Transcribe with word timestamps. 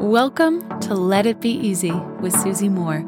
Welcome 0.00 0.80
to 0.80 0.94
Let 0.94 1.26
It 1.26 1.42
Be 1.42 1.50
Easy 1.50 1.92
with 1.92 2.32
Susie 2.40 2.70
Moore. 2.70 3.00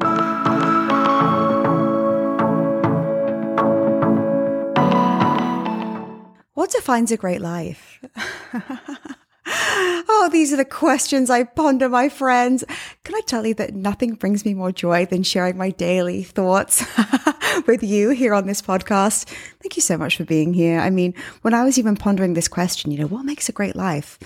What 6.53 6.69
defines 6.69 7.11
a 7.11 7.17
great 7.17 7.41
life? 7.41 7.99
oh, 9.47 10.29
these 10.31 10.53
are 10.53 10.57
the 10.57 10.65
questions 10.65 11.31
I 11.31 11.45
ponder, 11.45 11.89
my 11.89 12.09
friends. 12.09 12.63
Can 13.03 13.15
I 13.15 13.21
tell 13.25 13.47
you 13.47 13.55
that 13.55 13.73
nothing 13.73 14.13
brings 14.13 14.45
me 14.45 14.53
more 14.53 14.71
joy 14.71 15.07
than 15.07 15.23
sharing 15.23 15.57
my 15.57 15.71
daily 15.71 16.21
thoughts 16.21 16.85
with 17.67 17.81
you 17.81 18.11
here 18.11 18.35
on 18.35 18.45
this 18.45 18.61
podcast? 18.61 19.25
Thank 19.63 19.75
you 19.75 19.81
so 19.81 19.97
much 19.97 20.17
for 20.17 20.25
being 20.25 20.53
here. 20.53 20.79
I 20.79 20.91
mean, 20.91 21.15
when 21.41 21.55
I 21.55 21.63
was 21.63 21.79
even 21.79 21.95
pondering 21.95 22.35
this 22.35 22.47
question, 22.47 22.91
you 22.91 22.99
know, 22.99 23.07
what 23.07 23.25
makes 23.25 23.49
a 23.49 23.51
great 23.51 23.75
life? 23.75 24.19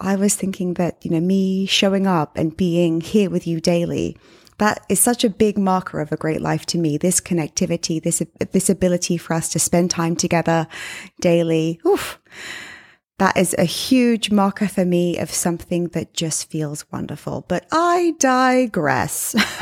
I 0.00 0.16
was 0.16 0.34
thinking 0.34 0.74
that, 0.74 1.04
you 1.04 1.10
know, 1.10 1.20
me 1.20 1.66
showing 1.66 2.06
up 2.06 2.36
and 2.36 2.56
being 2.56 3.00
here 3.00 3.30
with 3.30 3.46
you 3.46 3.60
daily, 3.60 4.16
that 4.58 4.84
is 4.88 5.00
such 5.00 5.24
a 5.24 5.30
big 5.30 5.58
marker 5.58 6.00
of 6.00 6.12
a 6.12 6.16
great 6.16 6.40
life 6.40 6.66
to 6.66 6.78
me. 6.78 6.96
This 6.96 7.20
connectivity, 7.20 8.02
this, 8.02 8.22
this 8.52 8.70
ability 8.70 9.16
for 9.16 9.34
us 9.34 9.48
to 9.50 9.58
spend 9.58 9.90
time 9.90 10.16
together 10.16 10.66
daily. 11.20 11.80
Oof. 11.86 12.20
That 13.18 13.36
is 13.36 13.54
a 13.58 13.64
huge 13.64 14.30
marker 14.30 14.66
for 14.66 14.84
me 14.84 15.18
of 15.18 15.30
something 15.30 15.88
that 15.88 16.14
just 16.14 16.50
feels 16.50 16.84
wonderful. 16.90 17.44
But 17.48 17.66
I 17.70 18.14
digress. 18.18 19.34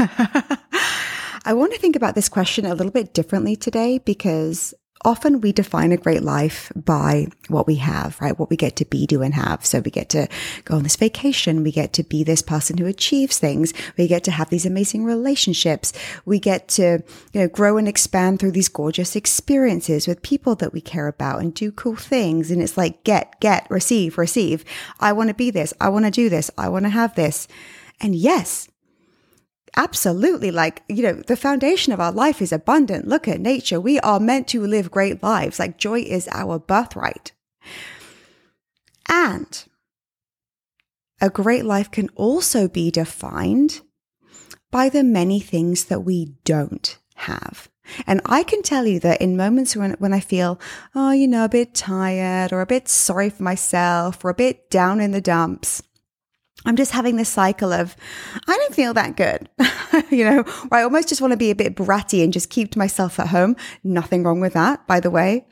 I 1.45 1.53
want 1.55 1.73
to 1.73 1.79
think 1.79 1.97
about 1.97 2.15
this 2.15 2.29
question 2.29 2.65
a 2.65 2.75
little 2.75 2.93
bit 2.93 3.13
differently 3.13 3.57
today 3.57 3.99
because 3.99 4.73
often 5.05 5.41
we 5.41 5.53
define 5.53 5.93
a 5.93 5.97
great 5.97 6.23
life 6.23 6.73
by 6.75 7.27
what 7.49 7.67
we 7.67 7.77
have, 7.77 8.21
right? 8.21 8.39
What 8.39 8.51
we 8.51 8.57
get 8.57 8.77
to 8.77 8.85
be, 8.85 9.07
do, 9.07 9.23
and 9.23 9.35
have. 9.35 9.65
So 9.65 9.81
we 9.81 9.91
get 9.91 10.09
to 10.11 10.29
go 10.65 10.77
on 10.77 10.83
this 10.83 10.97
vacation. 10.97 11.63
We 11.63 11.73
get 11.73 11.93
to 11.95 12.03
be 12.03 12.25
this 12.25 12.43
person 12.43 12.79
who 12.79 12.87
achieves 12.87 13.39
things. 13.39 13.73
We 13.97 14.09
get 14.09 14.25
to 14.25 14.31
have 14.31 14.51
these 14.51 14.67
amazing 14.67 15.05
relationships. 15.05 15.93
We 16.25 16.39
get 16.39 16.69
to, 16.69 17.03
you 17.33 17.41
know, 17.41 17.49
grow 17.49 17.77
and 17.77 17.89
expand 17.89 18.39
through 18.39 18.53
these 18.53 18.69
gorgeous 18.69 19.17
experiences 19.17 20.07
with 20.07 20.23
people 20.23 20.55
that 20.57 20.73
we 20.73 20.81
care 20.81 21.09
about 21.09 21.41
and 21.41 21.55
do 21.55 21.73
cool 21.73 21.97
things. 21.97 22.51
And 22.51 22.63
it's 22.63 22.77
like 22.77 23.05
get, 23.05 23.41
get, 23.41 23.67
receive, 23.71 24.19
receive. 24.19 24.65
I 25.01 25.13
want 25.13 25.29
to 25.29 25.35
be 25.35 25.51
this. 25.51 25.75
I 25.81 25.89
want 25.89 26.05
to 26.05 26.11
do 26.11 26.29
this. 26.29 26.51
I 26.57 26.69
want 26.69 26.85
to 26.85 26.91
have 26.91 27.15
this. 27.15 27.49
And 28.01 28.15
yes, 28.15 28.69
Absolutely. 29.77 30.51
Like, 30.51 30.83
you 30.89 31.03
know, 31.03 31.15
the 31.15 31.37
foundation 31.37 31.93
of 31.93 32.01
our 32.01 32.13
life 32.13 32.43
is 32.43 32.53
abundant. 32.53 33.09
Look 33.09 33.27
at 33.27 33.41
nature. 33.41 33.81
We 33.81 33.99
are 34.01 34.21
meant 34.21 34.49
to 34.49 34.67
live 34.67 34.91
great 34.91 35.23
lives. 35.23 35.59
Like, 35.59 35.79
joy 35.79 36.01
is 36.01 36.29
our 36.33 36.59
birthright. 36.59 37.33
And 39.09 39.65
a 41.21 41.31
great 41.31 41.65
life 41.65 41.91
can 41.91 42.09
also 42.17 42.69
be 42.69 42.91
defined 42.91 43.81
by 44.71 44.89
the 44.89 45.05
many 45.05 45.41
things 45.41 45.85
that 45.85 46.01
we 46.01 46.35
don't 46.45 46.99
have. 47.15 47.69
And 48.07 48.21
I 48.27 48.43
can 48.43 48.63
tell 48.63 48.87
you 48.87 49.01
that 49.01 49.21
in 49.21 49.37
moments 49.37 49.77
when, 49.77 49.93
when 49.93 50.13
I 50.13 50.21
feel, 50.21 50.61
oh, 50.95 51.11
you 51.13 51.29
know, 51.29 51.45
a 51.45 51.49
bit 51.49 51.75
tired 51.75 52.53
or 52.53 52.61
a 52.61 52.67
bit 52.67 52.89
sorry 52.89 53.31
for 53.31 53.43
myself 53.43 54.25
or 54.25 54.31
a 54.31 54.35
bit 54.35 54.71
down 54.71 55.01
in 55.01 55.11
the 55.11 55.21
dumps, 55.21 55.83
I'm 56.65 56.77
just 56.77 56.93
having 56.93 57.17
this 57.17 57.29
cycle 57.29 57.73
of, 57.73 57.97
I 58.47 58.57
don't 58.57 58.75
feel 58.75 58.95
that 58.95 59.17
good, 59.17 59.49
you 60.11 60.25
know, 60.25 60.43
where 60.43 60.81
I 60.81 60.85
almost 60.85 61.09
just 61.09 61.21
want 61.21 61.33
to 61.33 61.37
be 61.37 61.51
a 61.51 61.57
bit 61.57 61.75
bratty 61.75 62.23
and 62.23 62.33
just 62.33 62.51
keep 62.51 62.73
to 62.73 62.79
myself 62.79 63.19
at 63.19 63.29
home. 63.29 63.57
Nothing 63.83 64.23
wrong 64.23 64.41
with 64.41 64.53
that, 64.53 64.87
by 64.87 65.01
the 65.01 65.11
way. 65.11 65.47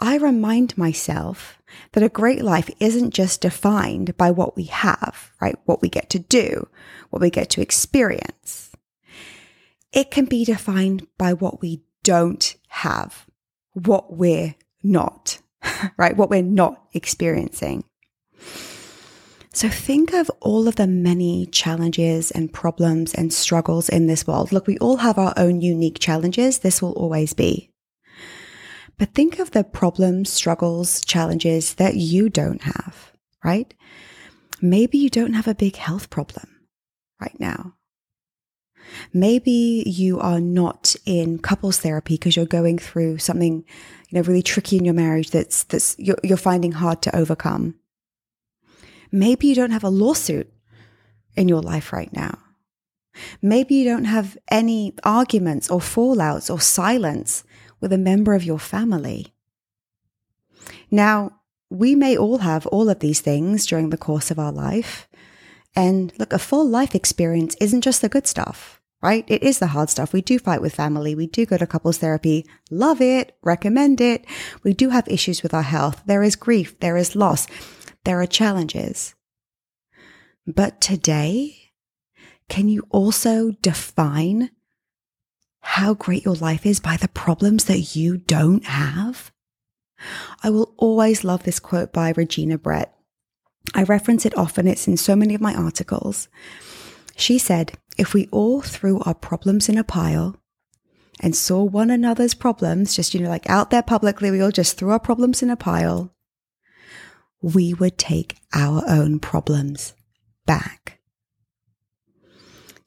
I 0.00 0.16
remind 0.16 0.76
myself 0.78 1.60
that 1.92 2.02
a 2.02 2.08
great 2.08 2.42
life 2.42 2.70
isn't 2.80 3.14
just 3.14 3.42
defined 3.42 4.16
by 4.16 4.30
what 4.30 4.56
we 4.56 4.64
have, 4.64 5.30
right? 5.40 5.56
What 5.64 5.82
we 5.82 5.88
get 5.88 6.10
to 6.10 6.18
do, 6.18 6.68
what 7.10 7.22
we 7.22 7.30
get 7.30 7.50
to 7.50 7.60
experience. 7.60 8.72
It 9.92 10.10
can 10.10 10.24
be 10.24 10.44
defined 10.44 11.06
by 11.18 11.34
what 11.34 11.60
we 11.60 11.82
don't 12.02 12.56
have, 12.68 13.26
what 13.72 14.16
we're 14.16 14.54
not, 14.82 15.38
right? 15.96 16.16
What 16.16 16.30
we're 16.30 16.42
not 16.42 16.82
experiencing. 16.94 17.84
So 19.52 19.68
think 19.68 20.12
of 20.12 20.30
all 20.40 20.68
of 20.68 20.76
the 20.76 20.86
many 20.86 21.46
challenges 21.46 22.30
and 22.30 22.52
problems 22.52 23.14
and 23.14 23.32
struggles 23.32 23.88
in 23.88 24.06
this 24.06 24.26
world. 24.26 24.52
Look, 24.52 24.68
we 24.68 24.78
all 24.78 24.98
have 24.98 25.18
our 25.18 25.34
own 25.36 25.60
unique 25.60 25.98
challenges. 25.98 26.60
This 26.60 26.80
will 26.80 26.92
always 26.92 27.32
be. 27.32 27.70
But 28.96 29.14
think 29.14 29.38
of 29.38 29.50
the 29.50 29.64
problems, 29.64 30.30
struggles, 30.30 31.04
challenges 31.04 31.74
that 31.74 31.96
you 31.96 32.28
don't 32.28 32.62
have, 32.62 33.12
right? 33.44 33.72
Maybe 34.60 34.98
you 34.98 35.10
don't 35.10 35.32
have 35.32 35.48
a 35.48 35.54
big 35.54 35.76
health 35.76 36.10
problem 36.10 36.46
right 37.20 37.38
now. 37.40 37.74
Maybe 39.12 39.82
you 39.86 40.20
are 40.20 40.40
not 40.40 40.94
in 41.06 41.38
couples 41.38 41.78
therapy 41.78 42.14
because 42.14 42.36
you're 42.36 42.46
going 42.46 42.78
through 42.78 43.18
something, 43.18 43.64
you 44.08 44.18
know, 44.18 44.22
really 44.22 44.42
tricky 44.42 44.76
in 44.76 44.84
your 44.84 44.94
marriage 44.94 45.30
that's, 45.30 45.64
that's, 45.64 45.96
you're, 45.98 46.18
you're 46.22 46.36
finding 46.36 46.72
hard 46.72 47.02
to 47.02 47.16
overcome. 47.16 47.79
Maybe 49.12 49.46
you 49.46 49.54
don't 49.54 49.70
have 49.72 49.84
a 49.84 49.90
lawsuit 49.90 50.52
in 51.36 51.48
your 51.48 51.62
life 51.62 51.92
right 51.92 52.12
now. 52.12 52.38
Maybe 53.42 53.74
you 53.74 53.84
don't 53.84 54.04
have 54.04 54.38
any 54.50 54.94
arguments 55.04 55.70
or 55.70 55.80
fallouts 55.80 56.52
or 56.52 56.60
silence 56.60 57.44
with 57.80 57.92
a 57.92 57.98
member 57.98 58.34
of 58.34 58.44
your 58.44 58.58
family. 58.58 59.34
Now, 60.90 61.40
we 61.70 61.94
may 61.94 62.16
all 62.16 62.38
have 62.38 62.66
all 62.66 62.88
of 62.88 63.00
these 63.00 63.20
things 63.20 63.66
during 63.66 63.90
the 63.90 63.96
course 63.96 64.30
of 64.30 64.38
our 64.38 64.52
life. 64.52 65.08
And 65.76 66.12
look, 66.18 66.32
a 66.32 66.38
full 66.38 66.68
life 66.68 66.94
experience 66.94 67.56
isn't 67.60 67.82
just 67.82 68.02
the 68.02 68.08
good 68.08 68.26
stuff, 68.26 68.80
right? 69.00 69.24
It 69.28 69.42
is 69.42 69.60
the 69.60 69.68
hard 69.68 69.88
stuff. 69.88 70.12
We 70.12 70.20
do 70.20 70.38
fight 70.38 70.60
with 70.60 70.74
family. 70.74 71.14
We 71.14 71.26
do 71.26 71.46
go 71.46 71.56
to 71.56 71.66
couples 71.66 71.98
therapy. 71.98 72.44
Love 72.70 73.00
it. 73.00 73.36
Recommend 73.42 74.00
it. 74.00 74.26
We 74.64 74.74
do 74.74 74.90
have 74.90 75.06
issues 75.08 75.42
with 75.42 75.54
our 75.54 75.62
health. 75.62 76.02
There 76.06 76.24
is 76.24 76.34
grief. 76.34 76.78
There 76.80 76.96
is 76.96 77.14
loss. 77.14 77.46
There 78.04 78.20
are 78.20 78.26
challenges. 78.26 79.14
But 80.46 80.80
today, 80.80 81.72
can 82.48 82.68
you 82.68 82.86
also 82.90 83.52
define 83.62 84.50
how 85.60 85.94
great 85.94 86.24
your 86.24 86.34
life 86.34 86.64
is 86.64 86.80
by 86.80 86.96
the 86.96 87.08
problems 87.08 87.64
that 87.64 87.94
you 87.94 88.16
don't 88.16 88.64
have? 88.64 89.30
I 90.42 90.50
will 90.50 90.74
always 90.78 91.24
love 91.24 91.42
this 91.42 91.60
quote 91.60 91.92
by 91.92 92.12
Regina 92.16 92.58
Brett. 92.58 92.94
I 93.74 93.82
reference 93.82 94.24
it 94.24 94.36
often, 94.36 94.66
it's 94.66 94.88
in 94.88 94.96
so 94.96 95.14
many 95.14 95.34
of 95.34 95.40
my 95.40 95.54
articles. 95.54 96.28
She 97.16 97.38
said, 97.38 97.72
If 97.98 98.14
we 98.14 98.28
all 98.32 98.62
threw 98.62 99.00
our 99.00 99.14
problems 99.14 99.68
in 99.68 99.76
a 99.76 99.84
pile 99.84 100.36
and 101.20 101.36
saw 101.36 101.62
one 101.62 101.90
another's 101.90 102.34
problems, 102.34 102.96
just, 102.96 103.12
you 103.12 103.20
know, 103.20 103.28
like 103.28 103.48
out 103.48 103.70
there 103.70 103.82
publicly, 103.82 104.30
we 104.30 104.40
all 104.40 104.50
just 104.50 104.78
threw 104.78 104.90
our 104.90 104.98
problems 104.98 105.42
in 105.42 105.50
a 105.50 105.56
pile, 105.56 106.14
we 107.42 107.74
would 107.74 107.98
take 107.98 108.36
our 108.52 108.82
own 108.88 109.18
problems 109.18 109.94
back. 110.46 111.00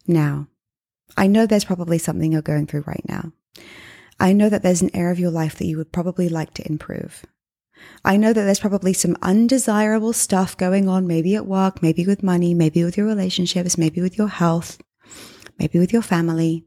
Now, 0.07 0.47
I 1.15 1.27
know 1.27 1.45
there's 1.45 1.65
probably 1.65 1.97
something 1.97 2.31
you're 2.31 2.41
going 2.41 2.67
through 2.67 2.83
right 2.85 3.05
now. 3.07 3.31
I 4.19 4.33
know 4.33 4.49
that 4.49 4.63
there's 4.63 4.81
an 4.81 4.95
area 4.95 5.11
of 5.11 5.19
your 5.19 5.31
life 5.31 5.57
that 5.57 5.65
you 5.65 5.77
would 5.77 5.91
probably 5.91 6.29
like 6.29 6.53
to 6.55 6.67
improve. 6.67 7.25
I 8.05 8.17
know 8.17 8.31
that 8.31 8.43
there's 8.43 8.59
probably 8.59 8.93
some 8.93 9.17
undesirable 9.21 10.13
stuff 10.13 10.55
going 10.55 10.87
on, 10.87 11.07
maybe 11.07 11.35
at 11.35 11.45
work, 11.45 11.81
maybe 11.81 12.05
with 12.05 12.23
money, 12.23 12.53
maybe 12.53 12.83
with 12.83 12.97
your 12.97 13.07
relationships, 13.07 13.77
maybe 13.77 14.01
with 14.01 14.17
your 14.17 14.27
health, 14.27 14.77
maybe 15.59 15.79
with 15.79 15.91
your 15.91 16.01
family. 16.01 16.65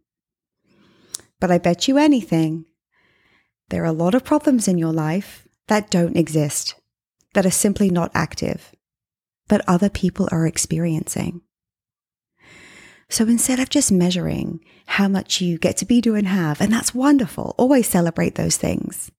But 1.40 1.50
I 1.50 1.58
bet 1.58 1.88
you 1.88 1.98
anything, 1.98 2.66
there 3.68 3.82
are 3.82 3.86
a 3.86 3.92
lot 3.92 4.14
of 4.14 4.24
problems 4.24 4.68
in 4.68 4.78
your 4.78 4.92
life 4.92 5.46
that 5.68 5.90
don't 5.90 6.16
exist 6.16 6.74
that 7.36 7.44
are 7.44 7.50
simply 7.50 7.90
not 7.90 8.10
active, 8.14 8.72
that 9.48 9.60
other 9.68 9.90
people 9.90 10.26
are 10.32 10.46
experiencing. 10.46 11.42
So 13.10 13.24
instead 13.24 13.60
of 13.60 13.68
just 13.68 13.92
measuring 13.92 14.64
how 14.86 15.06
much 15.06 15.42
you 15.42 15.58
get 15.58 15.76
to 15.76 15.84
be, 15.84 16.00
do, 16.00 16.14
and 16.14 16.26
have, 16.26 16.62
and 16.62 16.72
that's 16.72 16.94
wonderful, 16.94 17.54
always 17.58 17.86
celebrate 17.86 18.36
those 18.36 18.56
things. 18.56 19.10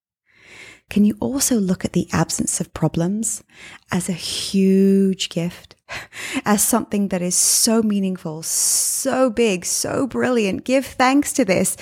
Can 0.89 1.05
you 1.05 1.15
also 1.19 1.57
look 1.57 1.85
at 1.85 1.93
the 1.93 2.07
absence 2.11 2.59
of 2.59 2.73
problems 2.73 3.43
as 3.91 4.09
a 4.09 4.13
huge 4.13 5.29
gift, 5.29 5.75
as 6.43 6.63
something 6.63 7.09
that 7.09 7.21
is 7.21 7.35
so 7.35 7.83
meaningful, 7.83 8.41
so 8.41 9.29
big, 9.29 9.63
so 9.63 10.07
brilliant? 10.07 10.63
Give 10.63 10.83
thanks 10.83 11.33
to 11.33 11.45
this 11.45 11.77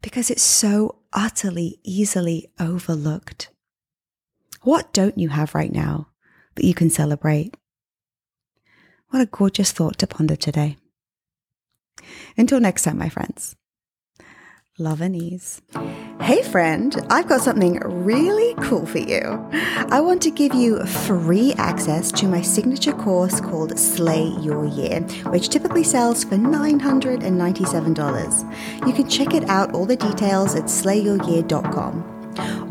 because 0.00 0.30
it's 0.30 0.44
so 0.44 1.00
utterly 1.12 1.80
easily 1.82 2.52
overlooked. 2.60 3.48
What 4.62 4.92
don't 4.92 5.18
you 5.18 5.28
have 5.28 5.54
right 5.54 5.72
now 5.72 6.08
that 6.54 6.64
you 6.64 6.74
can 6.74 6.90
celebrate? 6.90 7.56
What 9.10 9.22
a 9.22 9.26
gorgeous 9.26 9.72
thought 9.72 9.98
to 9.98 10.06
ponder 10.06 10.36
today. 10.36 10.76
Until 12.36 12.60
next 12.60 12.82
time, 12.82 12.98
my 12.98 13.08
friends, 13.08 13.56
love 14.78 15.00
and 15.00 15.16
ease. 15.16 15.62
Hey, 16.20 16.42
friend, 16.42 16.94
I've 17.08 17.28
got 17.28 17.40
something 17.40 17.78
really 17.80 18.54
cool 18.64 18.84
for 18.84 18.98
you. 18.98 19.48
I 19.90 20.00
want 20.00 20.20
to 20.22 20.30
give 20.30 20.52
you 20.54 20.84
free 20.84 21.52
access 21.54 22.10
to 22.12 22.26
my 22.26 22.42
signature 22.42 22.92
course 22.92 23.40
called 23.40 23.78
Slay 23.78 24.26
Your 24.40 24.66
Year, 24.66 25.00
which 25.30 25.48
typically 25.50 25.84
sells 25.84 26.24
for 26.24 26.36
$997. 26.36 28.86
You 28.86 28.92
can 28.92 29.08
check 29.08 29.32
it 29.34 29.48
out, 29.48 29.72
all 29.72 29.86
the 29.86 29.96
details 29.96 30.56
at 30.56 30.64
slayyouryear.com. 30.64 32.15